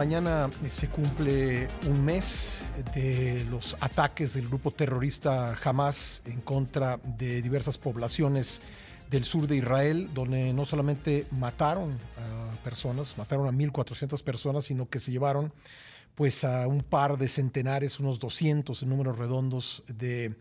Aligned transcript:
Mañana 0.00 0.48
eh, 0.64 0.70
se 0.70 0.88
cumple 0.88 1.68
un 1.86 2.02
mes 2.02 2.64
de 2.94 3.44
los 3.50 3.76
ataques 3.80 4.32
del 4.32 4.48
grupo 4.48 4.70
terrorista 4.70 5.58
Hamas 5.62 6.22
en 6.24 6.40
contra 6.40 6.96
de 7.18 7.42
diversas 7.42 7.76
poblaciones 7.76 8.62
del 9.10 9.24
sur 9.24 9.46
de 9.46 9.56
Israel, 9.56 10.08
donde 10.14 10.54
no 10.54 10.64
solamente 10.64 11.26
mataron 11.32 11.98
a 12.16 12.64
personas, 12.64 13.18
mataron 13.18 13.46
a 13.46 13.52
1.400 13.52 14.24
personas, 14.24 14.64
sino 14.64 14.88
que 14.88 15.00
se 15.00 15.12
llevaron 15.12 15.52
pues 16.14 16.44
a 16.44 16.66
un 16.66 16.82
par 16.82 17.18
de 17.18 17.28
centenares, 17.28 18.00
unos 18.00 18.18
200 18.20 18.82
en 18.82 18.88
números 18.88 19.18
redondos 19.18 19.82
de, 19.86 20.34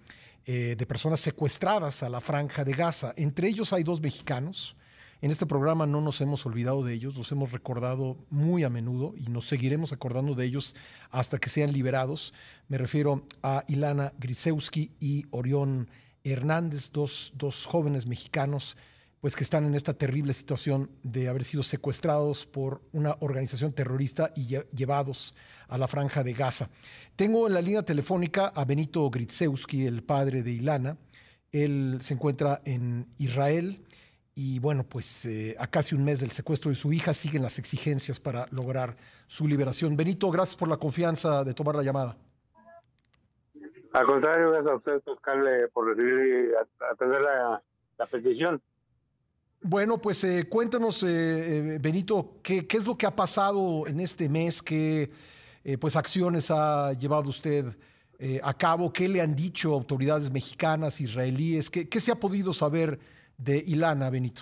eh, 0.46 0.76
de 0.78 0.86
personas 0.86 1.20
secuestradas 1.20 2.02
a 2.02 2.08
la 2.08 2.22
franja 2.22 2.64
de 2.64 2.72
Gaza. 2.72 3.12
Entre 3.18 3.50
ellos 3.50 3.74
hay 3.74 3.84
dos 3.84 4.00
mexicanos, 4.00 4.78
en 5.22 5.32
este 5.32 5.46
programa 5.46 5.86
no 5.86 6.00
nos 6.00 6.22
hemos 6.22 6.46
olvidado 6.46 6.84
de 6.84 6.94
ellos, 6.94 7.18
los 7.18 7.32
hemos 7.32 7.52
recordado 7.52 8.18
muy 8.30 8.64
a 8.64 8.70
menudo 8.70 9.14
y 9.18 9.24
nos 9.24 9.46
seguiremos 9.46 9.92
acordando 9.92 10.34
de 10.34 10.46
ellos 10.46 10.76
hasta 11.12 11.40
que 11.40 11.50
sean 11.50 11.74
liberados. 11.74 12.34
Me 12.70 12.78
refiero 12.78 13.26
a 13.44 13.66
Ilana 13.68 14.14
Grisewski 14.18 14.92
y 15.00 15.26
Orión 15.32 15.90
Hernández, 16.24 16.92
dos, 16.92 17.34
dos 17.36 17.66
jóvenes 17.66 18.06
mexicanos 18.06 18.78
pues 19.20 19.36
que 19.36 19.44
están 19.44 19.66
en 19.66 19.76
esta 19.76 19.94
terrible 19.94 20.34
situación 20.34 20.90
de 21.04 21.28
haber 21.28 21.44
sido 21.44 21.62
secuestrados 21.64 22.46
por 22.46 22.82
una 22.94 23.18
organización 23.20 23.74
terrorista 23.74 24.32
y 24.36 24.58
llevados 24.74 25.36
a 25.68 25.78
la 25.78 25.88
franja 25.88 26.24
de 26.24 26.34
Gaza. 26.34 26.70
Tengo 27.18 27.48
en 27.48 27.54
la 27.54 27.62
línea 27.62 27.84
telefónica 27.84 28.48
a 28.48 28.64
Benito 28.64 29.10
Gritsewski, 29.10 29.86
el 29.86 30.04
padre 30.04 30.42
de 30.42 30.52
Ilana. 30.52 30.98
Él 31.52 31.98
se 32.00 32.14
encuentra 32.14 32.62
en 32.64 33.08
Israel 33.18 33.84
y 34.42 34.58
bueno, 34.60 34.86
pues 34.88 35.26
eh, 35.26 35.54
a 35.60 35.68
casi 35.68 35.96
un 35.96 36.06
mes 36.06 36.22
del 36.22 36.32
secuestro 36.32 36.70
de 36.70 36.76
su 36.76 36.94
hija 36.94 37.14
siguen 37.14 37.42
las 37.42 37.60
exigencias 37.60 38.22
para 38.22 38.46
lograr 38.52 38.96
su 39.28 39.46
liberación. 39.46 39.98
Benito, 39.98 40.32
gracias 40.32 40.56
por 40.56 40.70
la 40.70 40.78
confianza 40.78 41.44
de 41.44 41.54
tomar 41.54 41.76
la 41.76 41.84
llamada. 41.84 42.16
Al 43.92 44.06
contrario, 44.06 44.52
gracias 44.52 44.72
a 44.72 44.76
usted, 44.78 45.12
Oscar, 45.12 45.44
por 45.74 45.88
recibir 45.88 46.54
y 46.54 46.84
atender 46.90 47.20
la, 47.20 47.62
petición. 48.10 48.62
Bueno, 49.62 49.98
pues 49.98 50.24
eh, 50.24 50.48
cuéntanos, 50.48 51.04
eh, 51.04 51.78
Benito, 51.82 52.36
¿qué, 52.42 52.66
¿qué, 52.66 52.78
es 52.78 52.88
lo 52.88 52.98
que 52.98 53.08
ha 53.08 53.14
pasado 53.14 53.88
en 53.88 54.00
este 54.00 54.30
mes? 54.30 54.62
¿Qué 54.62 55.12
pues 55.82 55.98
acciones 55.98 56.50
ha 56.50 56.94
llevado 56.94 57.30
usted 57.30 57.66
a 58.42 58.54
cabo? 58.54 58.94
¿Qué 58.94 59.10
le 59.10 59.20
han 59.20 59.36
dicho 59.36 59.74
autoridades 59.74 60.32
mexicanas, 60.32 61.02
israelíes? 61.02 61.70
¿Qué, 61.70 61.90
qué 61.90 62.00
se 62.00 62.14
ha 62.14 62.16
podido 62.16 62.54
saber? 62.54 63.19
De 63.40 63.58
Ilana 63.58 64.10
Benito? 64.10 64.42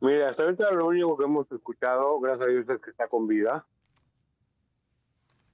Mira, 0.00 0.30
hasta 0.30 0.44
ahorita 0.44 0.70
lo 0.72 0.86
único 0.86 1.16
que 1.16 1.24
hemos 1.24 1.50
escuchado, 1.52 2.18
gracias 2.20 2.48
a 2.48 2.50
Dios, 2.50 2.68
es 2.68 2.80
que 2.80 2.90
está 2.90 3.08
con 3.08 3.26
vida. 3.26 3.66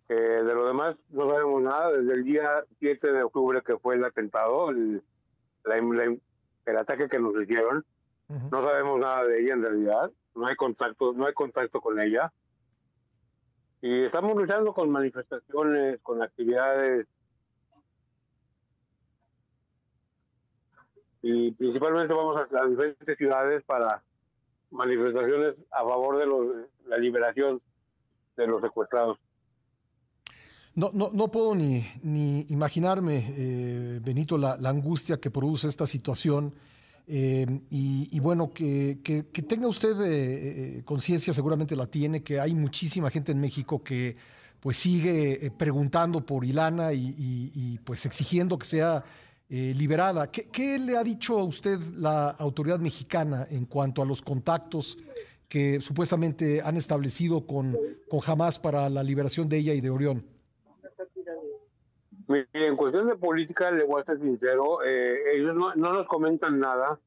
Eh, 0.09 0.15
de 0.15 0.55
lo 0.55 0.67
demás 0.67 0.97
no 1.11 1.31
sabemos 1.31 1.63
nada. 1.63 1.93
Desde 1.93 2.13
el 2.15 2.25
día 2.25 2.65
7 2.79 3.13
de 3.13 3.23
octubre 3.23 3.63
que 3.63 3.79
fue 3.79 3.97
el 3.97 4.05
atentado, 4.05 4.71
el, 4.71 5.03
el 5.65 6.77
ataque 6.77 7.09
que 7.09 7.19
nos 7.19 7.35
hicieron, 7.43 7.85
no 8.29 8.63
sabemos 8.63 9.01
nada 9.01 9.25
de 9.25 9.43
ella 9.43 9.55
en 9.55 9.63
realidad. 9.63 10.11
No 10.35 10.47
hay 10.47 10.57
contacto, 10.57 11.13
no 11.15 11.27
hay 11.27 11.33
contacto 11.33 11.81
con 11.81 12.01
ella. 12.01 12.33
Y 13.81 14.05
estamos 14.05 14.37
luchando 14.37 14.73
con 14.73 14.91
manifestaciones, 14.91 16.01
con 16.03 16.23
actividades 16.23 17.07
y 21.27 21.53
principalmente 21.53 22.13
vamos 22.13 22.37
a, 22.37 22.67
diferentes 22.67 23.17
ciudades 23.17 23.65
para 23.65 24.03
manifestaciones 24.71 25.55
a 25.71 25.79
favor 25.79 26.19
de 26.19 26.67
la 26.87 26.99
liberación 26.99 27.63
de 28.37 28.47
los 28.47 28.61
secuestrados. 28.61 29.17
No, 30.75 30.91
no, 30.93 31.11
no 31.15 31.29
puedo 31.29 31.55
ni, 31.55 31.83
ni 32.03 32.45
imaginarme, 32.51 33.25
eh, 33.39 34.01
Benito, 34.05 34.37
la, 34.37 34.59
angustia 34.69 35.19
que 35.19 35.31
produce 35.31 35.67
esta 35.67 35.87
situación. 35.87 36.53
Eh, 37.07 37.47
y, 37.71 38.21
bueno, 38.21 38.51
que, 38.53 38.99
que, 39.03 39.23
tenga 39.23 39.67
usted 39.67 39.97
eh, 40.05 40.83
conciencia, 40.85 41.33
seguramente 41.33 41.75
la 41.75 41.87
tiene, 41.87 42.23
que 42.23 42.39
hay 42.39 42.55
muchísima 42.55 43.09
gente 43.09 43.33
en 43.33 43.41
México 43.41 43.83
que 43.83 44.15
pues 44.61 44.77
sigue 44.77 45.51
preguntando 45.57 46.21
por 46.21 46.45
Ilana 46.45 46.93
y, 46.93 47.15
y 47.55 47.79
pues 47.79 48.05
exigiendo 48.05 48.59
que 48.59 48.67
sea 48.67 49.05
eh, 49.57 49.73
liberada. 49.73 50.33
¿Qué, 50.33 50.81
le 50.81 50.97
ha 50.97 51.05
dicho 51.05 51.39
a 51.39 51.45
usted 51.45 51.79
la 51.97 52.31
autoridad 52.31 52.81
mexicana 52.81 53.47
en 53.49 53.67
cuanto 53.67 54.03
a 54.03 54.05
los 54.05 54.21
contactos 54.21 54.99
que 55.49 55.81
supuestamente 55.81 56.61
han 56.61 56.77
establecido 56.77 57.47
con, 57.47 57.79
con 58.09 58.21
Hamas 58.27 58.59
para 58.59 58.89
la 58.89 59.05
liberación 59.05 59.49
de 59.49 59.59
ella 59.59 59.73
y 59.73 59.81
de 59.81 59.91
Orión? 59.91 60.25
En 62.53 62.77
cuestión 62.77 63.07
de 63.07 63.15
política, 63.15 63.71
le 63.71 63.85
voy 63.85 64.03
a 64.03 64.05
ser 64.05 64.19
sincero, 64.19 64.83
eh, 64.85 65.37
ellos 65.37 65.55
no, 65.55 65.73
nos 65.77 66.09
comentan 66.09 66.59
nada 66.59 66.99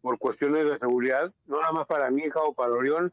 por 0.00 0.20
cuestiones 0.20 0.70
de 0.70 0.78
seguridad, 0.78 1.32
no 1.48 1.60
nada 1.60 1.72
más 1.72 1.88
para 1.88 2.12
mi 2.12 2.22
hija 2.22 2.38
o 2.44 2.54
para 2.54 2.74
Orión, 2.74 3.12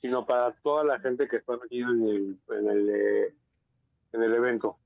sino 0.00 0.24
para 0.26 0.52
toda 0.62 0.84
la 0.84 1.00
gente 1.00 1.26
que 1.26 1.38
está 1.38 1.56
metida 1.56 1.88
en 1.88 2.02
el, 2.06 2.38
en 2.50 2.68
el, 2.68 2.88
eh, 2.88 3.34
en 4.12 4.22
el 4.22 4.32
evento. 4.32 4.76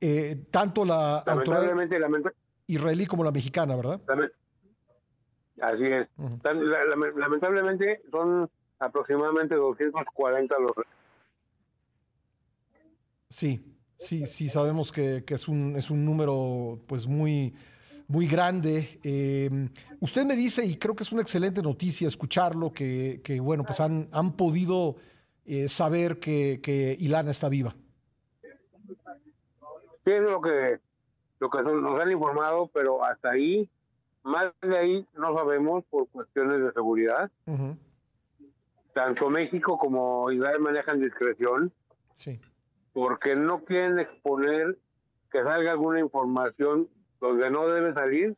Eh, 0.00 0.46
tanto 0.50 0.84
la 0.84 1.18
autoridad 1.18 1.72
israelí 2.66 3.06
como 3.06 3.24
la 3.24 3.30
mexicana, 3.30 3.76
¿verdad? 3.76 4.00
Así 5.60 5.84
es. 5.86 6.08
Lamentablemente 7.16 8.02
son 8.10 8.50
aproximadamente 8.78 9.54
240 9.54 10.54
los... 10.58 10.72
Sí, 13.28 13.60
sí, 13.98 14.26
sí, 14.26 14.48
sabemos 14.48 14.92
que, 14.92 15.24
es, 15.26 15.48
un, 15.48 15.74
es 15.76 15.90
un 15.90 16.04
número 16.04 16.80
pues 16.86 17.06
muy, 17.06 17.54
muy 18.06 18.26
grande. 18.26 19.00
Em, 19.02 19.68
usted 20.00 20.24
me 20.24 20.36
dice, 20.36 20.64
y 20.64 20.76
creo 20.76 20.94
que 20.94 21.02
es 21.02 21.12
una 21.12 21.22
excelente 21.22 21.62
noticia 21.62 22.06
escucharlo, 22.06 22.72
que, 22.72 23.20
que 23.24 23.40
bueno, 23.40 23.64
pues 23.64 23.80
han, 23.80 24.08
han 24.12 24.36
podido 24.36 24.96
eh, 25.46 25.68
saber 25.68 26.18
que, 26.18 26.60
que 26.62 26.96
Ilana 27.00 27.30
está 27.30 27.48
viva. 27.48 27.74
Sí, 30.04 30.10
es 30.12 30.22
lo 30.22 30.40
que, 30.40 30.80
lo 31.40 31.50
que 31.50 31.62
nos 31.62 32.00
han 32.00 32.10
informado, 32.10 32.68
pero 32.72 33.04
hasta 33.04 33.30
ahí, 33.30 33.68
más 34.22 34.52
de 34.60 34.76
ahí 34.76 35.08
no 35.14 35.34
sabemos 35.34 35.84
por 35.90 36.08
cuestiones 36.08 36.60
de 36.62 36.72
seguridad. 36.72 37.30
Tanto 38.92 39.30
México 39.30 39.78
como 39.78 40.30
Israel 40.30 40.60
manejan 40.60 41.00
discreción. 41.00 41.72
Sí. 42.12 42.40
Porque 42.92 43.34
no 43.34 43.64
quieren 43.64 43.98
exponer 43.98 44.78
que 45.32 45.42
salga 45.42 45.72
alguna 45.72 46.00
información 46.00 46.88
donde 47.20 47.50
no 47.50 47.66
debe 47.66 47.92
salir 47.92 48.36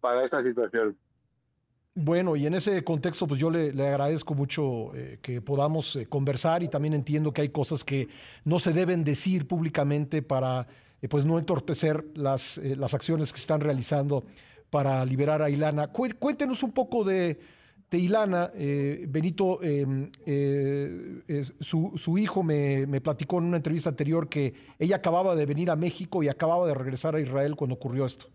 para 0.00 0.24
esta 0.24 0.42
situación. 0.42 0.96
Bueno, 2.00 2.36
y 2.36 2.46
en 2.46 2.54
ese 2.54 2.84
contexto, 2.84 3.26
pues 3.26 3.40
yo 3.40 3.50
le, 3.50 3.70
agradezco 3.84 4.32
mucho 4.32 4.94
eh, 4.94 5.18
que 5.20 5.40
podamos 5.40 5.96
eh, 5.96 6.06
conversar 6.06 6.62
y 6.62 6.68
también 6.68 6.94
entiendo 6.94 7.32
que 7.32 7.40
hay 7.40 7.48
cosas 7.48 7.82
que 7.82 8.06
no 8.44 8.60
se 8.60 8.72
deben 8.72 9.02
decir 9.02 9.48
públicamente 9.48 10.22
para 10.22 10.68
eh, 11.02 11.08
pues 11.08 11.24
no 11.24 11.40
entorpecer 11.40 12.04
las, 12.14 12.58
las 12.58 12.94
acciones 12.94 13.32
que 13.32 13.40
están 13.40 13.60
realizando 13.60 14.24
para 14.70 15.04
liberar 15.04 15.42
a 15.42 15.50
Ilana. 15.50 15.88
Cuéntenos 15.88 16.62
un 16.62 16.70
poco 16.70 17.02
de, 17.02 17.36
de 17.90 17.98
Ilana. 17.98 18.52
Benito, 19.08 19.58
su, 21.58 21.92
su, 21.96 22.18
hijo 22.18 22.44
me, 22.44 22.86
me 22.86 23.00
platicó 23.00 23.38
en 23.38 23.44
una 23.46 23.56
entrevista 23.56 23.88
anterior 23.88 24.28
que 24.28 24.54
ella 24.78 24.96
acababa 24.96 25.34
de 25.34 25.46
venir 25.46 25.68
a 25.68 25.74
México 25.74 26.22
y 26.22 26.28
acababa 26.28 26.68
de 26.68 26.74
regresar 26.74 27.16
a 27.16 27.20
Israel 27.20 27.56
cuando 27.56 27.74
ocurrió 27.74 28.06
esto. 28.06 28.28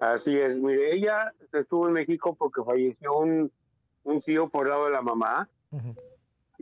Así 0.00 0.34
es, 0.36 0.56
mire, 0.56 0.94
ella 0.94 1.32
estuvo 1.52 1.86
en 1.86 1.92
México 1.92 2.34
porque 2.34 2.62
falleció 2.64 3.18
un, 3.18 3.52
un 4.04 4.22
tío 4.22 4.48
por 4.48 4.66
el 4.66 4.70
lado 4.70 4.86
de 4.86 4.92
la 4.92 5.02
mamá. 5.02 5.48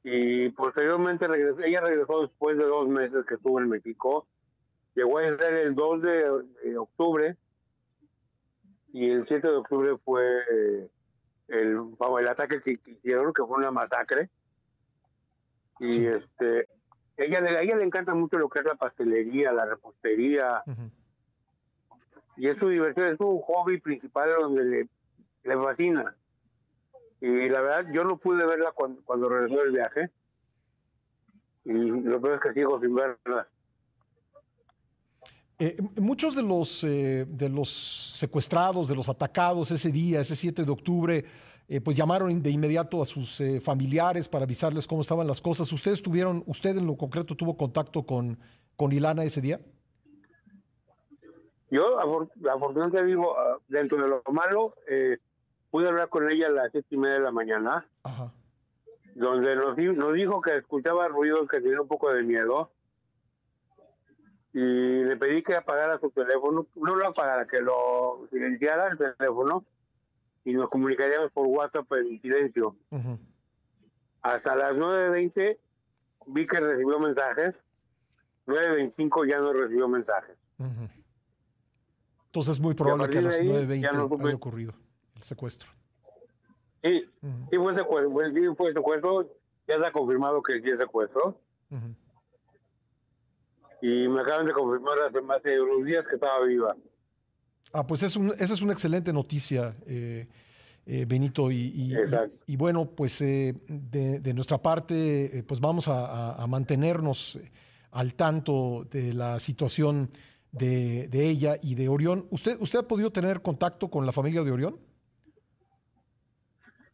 Y 0.02 0.48
posteriormente 0.50 1.26
regresó, 1.26 1.60
ella 1.62 1.80
regresó 1.80 2.22
después 2.22 2.58
de 2.58 2.64
dos 2.64 2.88
meses 2.88 3.24
que 3.26 3.34
estuvo 3.34 3.60
en 3.60 3.68
México, 3.68 4.26
llegó 4.94 5.18
a 5.18 5.36
ser 5.36 5.54
el 5.54 5.74
2 5.74 6.02
de, 6.02 6.78
octubre. 6.78 7.36
Y 8.92 9.10
el 9.10 9.26
7 9.28 9.46
de 9.46 9.56
octubre 9.56 9.96
fue 10.04 10.22
el, 11.48 11.94
el 12.20 12.28
ataque 12.28 12.60
que, 12.62 12.78
hicieron, 12.86 13.32
que 13.32 13.44
fue 13.44 13.58
una 13.58 13.70
masacre. 13.70 14.30
Y 15.78 16.06
este 16.06 16.66
ella, 17.18 17.38
a 17.38 17.62
ella 17.62 17.76
le 17.76 17.84
encanta 17.84 18.14
mucho 18.14 18.38
lo 18.38 18.48
que 18.48 18.60
es 18.60 18.64
la 18.64 18.76
pastelería, 18.76 19.52
la 19.52 19.66
repostería, 19.66 20.62
y 22.38 22.48
es 22.48 22.56
su 22.58 22.68
diversión, 22.68 23.08
es 23.08 23.18
su 23.18 23.40
hobby 23.40 23.80
principal 23.80 24.30
donde 24.40 24.88
le, 25.44 25.56
fascina. 25.56 26.14
Y 27.20 27.48
la 27.48 27.60
verdad, 27.60 27.92
yo 27.92 28.04
no 28.04 28.16
pude 28.16 28.46
verla 28.46 28.70
cuando, 28.72 29.02
cuando 29.04 29.28
regresó 29.28 29.56
del 29.56 29.72
viaje. 29.72 30.10
Y 31.64 31.72
lo 31.72 32.20
peor 32.20 32.36
es 32.36 32.40
que 32.40 32.52
sigo 32.54 32.80
sin 32.80 32.94
verla. 32.94 33.48
Eh, 35.58 35.76
muchos 35.96 36.36
de 36.36 36.42
los, 36.44 36.84
eh, 36.84 37.26
de 37.28 37.48
los 37.48 37.68
secuestrados, 37.68 38.86
de 38.86 38.94
los 38.94 39.08
atacados 39.08 39.72
ese 39.72 39.90
día, 39.90 40.20
ese 40.20 40.36
7 40.36 40.64
de 40.64 40.70
octubre, 40.70 41.24
pues 41.84 41.98
llamaron 41.98 42.40
de 42.40 42.50
inmediato 42.50 43.02
a 43.02 43.04
sus 43.04 43.42
familiares 43.60 44.26
para 44.26 44.44
avisarles 44.44 44.86
cómo 44.86 45.02
estaban 45.02 45.26
las 45.26 45.42
cosas. 45.42 45.70
¿Ustedes 45.70 46.00
tuvieron, 46.00 46.42
usted 46.46 46.74
en 46.78 46.86
lo 46.86 46.96
concreto 46.96 47.34
tuvo 47.34 47.58
contacto 47.58 48.06
con, 48.06 48.38
con 48.74 48.90
Ilana 48.90 49.22
ese 49.24 49.42
día? 49.42 49.60
Yo, 51.70 51.98
afortunadamente, 52.00 53.04
digo, 53.04 53.38
ah, 53.38 53.58
dentro 53.68 54.02
de 54.02 54.08
lo 54.08 54.22
malo, 54.32 54.74
eh, 54.88 55.18
pude 55.70 55.88
hablar 55.88 56.08
con 56.08 56.30
ella 56.30 56.46
a 56.46 56.50
las 56.50 56.72
siete 56.72 56.94
y 56.94 56.96
media 56.96 57.14
de 57.14 57.20
la 57.20 57.32
mañana, 57.32 57.86
donde 59.14 59.54
nos, 59.56 59.76
nos, 59.76 60.14
dijo 60.14 60.40
que 60.40 60.56
escuchaba 60.56 61.08
ruidos, 61.08 61.48
que 61.48 61.60
tenía 61.60 61.80
un 61.80 61.88
poco 61.88 62.12
de 62.12 62.22
miedo, 62.22 62.70
y 64.54 65.04
le 65.04 65.16
pedí 65.18 65.42
que 65.42 65.56
apagara 65.56 65.98
su 66.00 66.10
teléfono, 66.10 66.66
no 66.74 66.94
lo 66.96 67.08
apagara, 67.08 67.46
que 67.46 67.60
lo 67.60 68.26
silenciara 68.30 68.88
el 68.88 69.16
teléfono, 69.16 69.64
y 70.44 70.54
nos 70.54 70.70
comunicaríamos 70.70 71.30
por 71.32 71.46
WhatsApp 71.46 71.92
en 71.92 72.20
silencio. 72.22 72.76
Hasta 74.22 74.56
las 74.56 74.74
9.20 74.74 75.58
vi 76.28 76.46
que 76.46 76.60
recibió 76.60 76.98
mensajes, 76.98 77.54
9.25 78.46 79.28
ya 79.28 79.38
no 79.38 79.52
recibió 79.52 79.88
mensajes. 79.88 80.36
Entonces 82.28 82.56
es 82.56 82.60
muy 82.60 82.74
probable 82.74 83.08
que 83.08 83.18
a 83.18 83.22
las 83.22 83.40
9.20 83.40 83.88
haya 83.88 84.34
ocurrido 84.34 84.74
el 85.16 85.22
secuestro. 85.22 85.70
Sí, 86.82 87.04
sí, 87.50 87.56
fue 87.56 87.74
secuestro, 87.74 88.32
sí 88.32 88.40
fue 88.56 88.72
secuestro, 88.72 89.22
ya 89.66 89.78
se 89.78 89.86
ha 89.86 89.92
confirmado 89.92 90.42
que 90.42 90.60
sí 90.60 90.70
es 90.70 90.78
secuestro. 90.78 91.40
Y 93.80 94.08
me 94.08 94.20
acaban 94.20 94.46
de 94.46 94.52
confirmar 94.52 94.98
hace 95.08 95.20
más 95.22 95.42
de 95.42 95.60
unos 95.60 95.86
días 95.86 96.04
que 96.06 96.16
estaba 96.16 96.44
viva. 96.44 96.76
Ah, 97.72 97.86
pues 97.86 98.02
es 98.02 98.16
un, 98.16 98.32
esa 98.38 98.54
es 98.54 98.60
una 98.60 98.72
excelente 98.72 99.12
noticia, 99.12 99.72
eh, 99.86 100.26
eh, 100.84 101.04
Benito. 101.08 101.50
Y, 101.50 101.94
y, 102.46 102.56
bueno, 102.56 102.86
pues 102.86 103.20
eh, 103.22 103.54
de, 103.68 104.34
nuestra 104.34 104.58
parte, 104.58 105.44
pues 105.46 105.60
vamos 105.60 105.88
a, 105.88 106.34
a, 106.34 106.46
mantenernos 106.46 107.38
al 107.92 108.14
tanto 108.14 108.86
de 108.90 109.14
la 109.14 109.38
situación 109.38 110.10
de, 110.52 111.08
ella 111.12 111.56
y 111.62 111.74
de 111.74 111.88
Orión. 111.88 112.26
¿Usted, 112.30 112.60
¿Usted 112.60 112.80
ha 112.80 112.88
podido 112.88 113.10
tener 113.10 113.42
contacto 113.42 113.88
con 113.88 114.06
la 114.06 114.12
familia 114.12 114.42
de 114.42 114.50
Orión? 114.50 114.78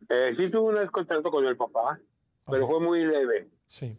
Eh, 0.08 0.34
sí 0.36 0.50
tuve 0.50 0.80
un 0.80 0.86
contacto 0.88 1.30
con 1.30 1.44
el 1.46 1.56
papá, 1.56 1.98
pero 2.46 2.66
fue 2.66 2.80
muy 2.80 3.04
leve. 3.04 3.48
Sí. 3.66 3.96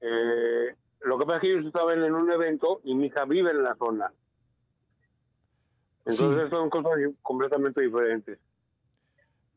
Eh, 0.00 0.74
lo 1.00 1.18
que 1.18 1.26
pasa 1.26 1.36
es 1.36 1.40
que 1.42 1.52
ellos 1.52 1.66
estaban 1.66 2.02
en 2.02 2.14
un 2.14 2.30
evento 2.30 2.80
y 2.84 2.94
mi 2.94 3.06
hija 3.06 3.24
vive 3.24 3.50
en 3.50 3.62
la 3.62 3.74
zona. 3.76 4.12
Entonces 6.06 6.50
son 6.50 6.70
cosas 6.70 6.92
completamente 7.22 7.80
diferentes. 7.80 8.38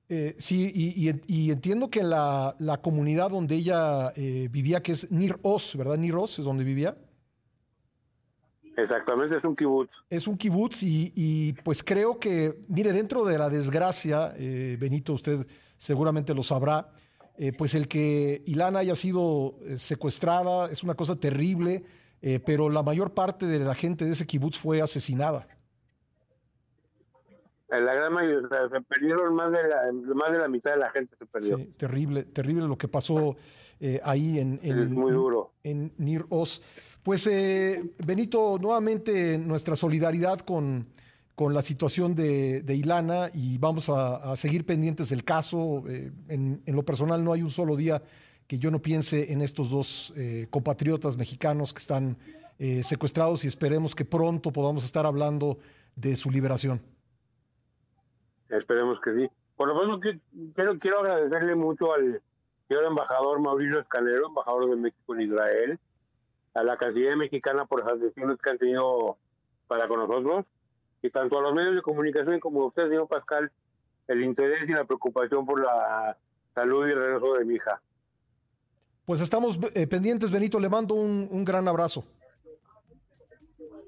Eh, 0.10 0.36
sí, 0.38 0.72
y, 0.74 1.52
entiendo 1.52 1.90
que 1.90 2.02
la, 2.02 2.56
la 2.60 2.78
comunidad 2.82 3.30
donde 3.30 3.56
ella 3.56 4.14
eh, 4.16 4.48
vivía, 4.50 4.82
que 4.82 4.94
es 4.94 5.12
Nir 5.12 5.38
Oz, 5.42 5.76
¿verdad? 5.76 5.98
Nir 5.98 6.16
Oz 6.16 6.40
es 6.40 6.46
donde 6.46 6.64
vivía. 6.64 6.96
Exactamente, 8.78 9.36
es 9.36 9.44
un 9.44 9.56
kibutz. 9.56 9.90
Es 10.08 10.28
un 10.28 10.38
kibutz 10.38 10.84
y, 10.84 11.54
pues 11.64 11.84
creo 11.84 12.20
que, 12.20 12.60
mire, 12.70 12.94
dentro 12.94 13.26
de 13.26 13.40
la 13.40 13.50
desgracia, 13.50 14.34
eh, 14.38 14.78
Benito, 14.80 15.14
usted 15.14 15.48
seguramente 15.78 16.36
lo 16.36 16.44
sabrá, 16.44 16.92
eh, 17.40 17.54
pues 17.58 17.74
el 17.74 17.88
que 17.88 18.44
Ilana 18.46 18.80
haya 18.80 18.94
sido 18.94 19.56
eh, 19.66 19.80
secuestrada 19.80 20.70
es 20.70 20.84
una 20.84 20.94
cosa 20.94 21.20
terrible, 21.20 21.84
pero 22.46 22.70
la 22.70 22.84
mayor 22.84 23.14
parte 23.14 23.46
de 23.46 23.60
la 23.60 23.76
gente 23.76 24.04
de 24.04 24.12
ese 24.12 24.26
kibutz 24.26 24.58
fue 24.58 24.82
asesinada. 24.82 25.48
La 27.70 27.94
gran 27.94 28.12
mayoría, 28.12 28.50
se 28.70 28.82
perdieron 28.82 29.36
más 29.36 29.52
de 29.52 29.68
la, 29.68 29.92
más 30.16 30.32
de 30.32 30.40
la 30.40 30.48
mitad 30.48 30.72
de 30.72 30.78
la 30.78 30.90
gente 30.90 31.16
se 31.16 31.26
perdió. 31.28 31.58
Sí, 31.58 31.66
terrible, 31.78 32.24
terrible 32.24 32.68
lo 32.68 32.78
que 32.78 32.88
pasó 32.88 33.38
ahí 34.04 34.40
en, 34.40 34.60
en, 34.64 34.92
muy 34.94 35.12
duro. 35.12 35.54
en 35.64 35.94
Nir 35.98 36.26
Oz. 36.30 36.62
Pues 37.08 37.26
eh, 37.26 37.82
Benito, 38.06 38.58
nuevamente 38.60 39.38
nuestra 39.38 39.78
solidaridad 39.78 40.42
con, 40.42 40.88
con 41.36 41.54
la 41.54 41.62
situación 41.62 42.14
de, 42.16 42.62
Ilana 42.68 43.30
y 43.34 43.58
vamos 43.60 43.90
a, 43.90 44.36
seguir 44.36 44.66
pendientes 44.66 45.08
del 45.08 45.24
caso. 45.24 45.86
Eh, 45.88 46.12
en, 46.28 46.62
lo 46.66 46.84
personal 46.84 47.24
no 47.24 47.32
hay 47.32 47.44
un 47.44 47.50
solo 47.50 47.78
día 47.78 48.02
que 48.46 48.60
yo 48.60 48.72
no 48.72 48.82
piense 48.82 49.32
en 49.32 49.40
estos 49.40 49.70
dos 49.70 50.14
eh, 50.18 50.48
compatriotas 50.50 51.16
mexicanos 51.16 51.74
que 51.74 51.80
están 51.80 52.18
secuestrados 52.82 53.46
y 53.46 53.48
esperemos 53.48 53.96
que 53.96 54.04
pronto 54.04 54.52
podamos 54.52 54.84
estar 54.84 55.06
hablando 55.06 55.60
de 55.96 56.18
su 56.18 56.30
liberación. 56.30 56.82
Esperemos 58.50 59.00
que 59.00 59.14
sí. 59.14 59.30
Por 59.56 59.70
lo 59.70 59.76
menos 59.76 60.02
quiero, 60.54 60.78
quiero 60.78 61.00
agradecerle 61.00 61.56
mucho 61.56 61.94
al 61.94 62.22
señor 62.68 62.84
embajador 62.84 63.40
Mauricio 63.40 63.80
Escalero, 63.80 64.28
embajador 64.28 64.70
de 64.72 64.76
México 64.76 65.16
en 65.16 65.22
Israel, 65.22 65.80
a 66.58 66.64
la 66.64 66.76
Cancillería 66.76 67.16
mexicana 67.16 67.66
por 67.66 67.86
las 67.86 68.00
decisiones 68.00 68.40
que 68.42 68.50
han 68.50 68.58
tenido 68.58 69.18
para 69.68 69.88
con 69.88 70.00
nosotros 70.00 70.46
y 71.04 71.12
tanto 71.12 71.38
a 71.38 71.42
los 71.44 71.54
medios 71.54 71.76
de 71.76 71.82
comunicación 71.84 72.40
como 72.40 72.64
a 72.64 72.68
usted, 72.68 72.90
señor 72.90 73.08
Pascal, 73.08 73.52
el 74.08 74.24
interés 74.24 74.68
y 74.68 74.72
la 74.72 74.84
preocupación 74.84 75.46
por 75.46 75.62
la 75.62 76.18
salud 76.56 76.88
y 76.88 76.92
el 76.92 76.98
regreso 76.98 77.34
de 77.36 77.46
mi 77.46 77.56
hija. 77.56 77.80
Pues 79.06 79.22
estamos 79.22 79.60
eh, 79.76 79.86
pendientes, 79.86 80.32
Benito. 80.32 80.60
Le 80.60 80.68
mando 80.68 80.96
un, 80.96 81.46
gran 81.46 81.68
abrazo. 81.68 82.04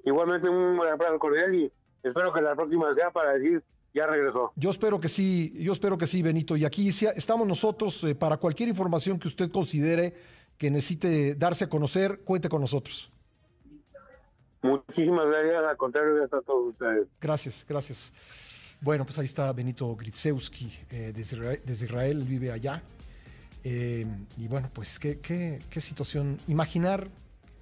Igualmente 0.05 0.47
un 0.47 0.79
abrazo 0.79 1.17
cordial 1.17 1.55
y 1.55 1.71
espero 2.03 2.31
que 2.31 2.41
la 2.41 2.55
próxima 2.55 2.93
sea 2.93 3.09
para 3.09 3.33
decir 3.33 3.63
ya 3.95 4.05
regresó. 4.05 4.51
Yo 4.55 4.69
espero 4.69 4.99
que 4.99 5.07
sí, 5.07 5.55
yo 5.57 5.73
espero 5.73 5.97
que 5.97 6.05
sí, 6.05 6.21
Benito. 6.21 6.55
Y 6.55 6.65
aquí 6.65 6.89
estamos 6.89 7.47
nosotros 7.47 8.03
eh, 8.03 8.13
para 8.13 8.37
cualquier 8.37 8.69
información 8.69 9.17
que 9.17 9.27
usted 9.27 9.51
considere 9.51 10.13
que 10.59 10.69
necesite 10.69 11.35
darse 11.35 11.63
a 11.63 11.69
conocer, 11.69 12.19
cuente 12.25 12.49
con 12.49 12.59
nosotros. 12.61 13.09
Muchísimas 14.61 15.25
gracias, 15.25 15.63
al 15.63 15.77
contrario, 15.77 16.15
gracias 16.15 16.41
a 16.41 16.45
todos 16.45 16.69
ustedes. 16.73 17.07
Gracias, 17.21 17.65
gracias. 17.67 18.13
Bueno, 18.81 19.05
pues 19.05 19.17
ahí 19.19 19.25
está 19.25 19.51
Benito 19.53 19.95
Gritsewski 19.95 20.69
eh, 20.91 21.13
desde, 21.15 21.85
Israel, 21.85 22.23
vive 22.23 22.51
allá. 22.51 22.83
Eh, 23.63 24.05
y 24.37 24.47
bueno, 24.49 24.69
pues 24.73 24.99
¿qué, 24.99 25.19
qué, 25.19 25.59
qué, 25.69 25.79
situación. 25.79 26.37
Imaginar, 26.49 27.07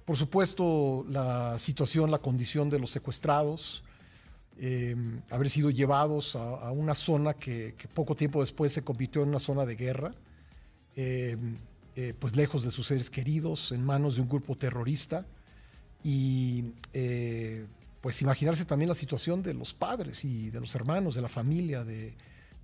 por 0.04 0.16
supuesto, 0.16 1.06
la 1.08 1.56
situación, 1.56 2.10
la 2.10 2.18
condición 2.18 2.68
de 2.68 2.80
los 2.80 2.90
secuestrados, 2.90 3.84
eh, 4.58 4.96
haber 5.30 5.50
sido 5.50 5.70
llevados 5.70 6.34
a, 6.34 6.72
una 6.72 6.96
zona 6.96 7.34
que, 7.34 7.76
que, 7.78 7.86
poco 7.86 8.16
tiempo 8.16 8.40
después 8.40 8.72
se 8.72 8.82
convirtió 8.82 9.22
en 9.22 9.28
una 9.28 9.38
zona 9.38 9.64
de 9.64 9.76
guerra. 9.76 10.10
Eh, 12.00 12.14
pues 12.16 12.36
lejos 12.36 12.62
de 12.62 12.70
sus 12.70 12.86
seres 12.86 13.10
queridos, 13.10 13.72
en 13.72 13.84
manos 13.84 14.14
de 14.14 14.22
un 14.22 14.28
grupo 14.28 14.56
terrorista. 14.56 15.26
Y 16.04 16.74
eh, 16.92 17.66
pues 18.00 18.22
imaginarse 18.22 18.64
también 18.64 18.88
la 18.88 18.94
situación 18.94 19.42
de 19.42 19.52
los 19.52 19.74
padres 19.74 20.24
y 20.24 20.50
de 20.50 20.60
los 20.60 20.76
hermanos, 20.76 21.16
de 21.16 21.22
la 21.22 21.28
familia 21.28 21.82
de, 21.82 22.14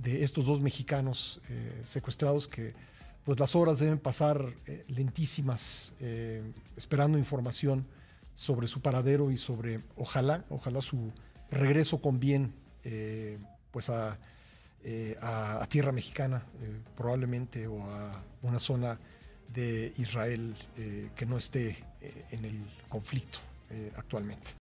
estos 0.05 0.47
dos 0.47 0.61
mexicanos 0.61 1.41
eh, 1.49 1.83
secuestrados 1.83 2.47
que 2.47 2.75
pues 3.25 3.41
las 3.41 3.57
horas 3.57 3.81
deben 3.81 3.99
pasar 3.99 4.55
lentísimas 4.87 5.95
esperando 6.77 7.19
información 7.19 7.87
sobre 8.37 8.69
su 8.69 8.83
paradero 8.83 9.33
y 9.33 9.39
sobre 9.39 9.81
ojalá, 9.97 10.45
ojalá 10.51 10.81
su 10.83 11.11
regreso 11.51 12.01
con 12.03 12.21
bien 12.21 12.53
pues 13.71 13.89
a, 13.89 14.19
a, 15.23 15.67
tierra 15.71 15.91
mexicana 15.91 16.45
probablemente 16.95 17.67
o 17.67 17.83
a 17.83 18.23
una 18.43 18.59
zona 18.59 18.99
de 19.49 19.93
Israel 19.99 20.55
eh, 20.77 21.11
que 21.15 21.27
no 21.27 21.37
esté 21.37 21.77
eh, 22.01 22.25
en 22.31 22.45
el 22.45 22.59
conflicto 22.89 23.39
eh, 23.71 23.93
actualmente. 23.97 24.55